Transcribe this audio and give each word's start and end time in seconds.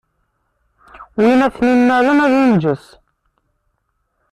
Win 1.21 1.29
ara 1.45 1.55
ten-innalen 1.57 2.23
ad 2.25 2.33
inǧes. 2.41 2.85